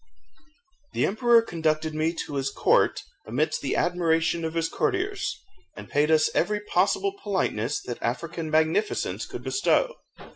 [0.93, 5.37] The emperor conducted me to his court amidst the admiration of his courtiers,
[5.77, 9.97] and paid us every possible politeness that African magnificence could bestow.